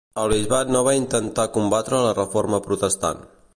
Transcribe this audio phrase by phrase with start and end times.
[0.19, 3.25] El bisbat no va intentar combatre la Reforma Protestant.